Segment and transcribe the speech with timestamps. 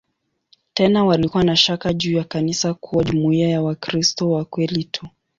[0.73, 5.07] Tena walikuwa na shaka juu ya kanisa kuwa jumuiya ya "Wakristo wa kweli tu".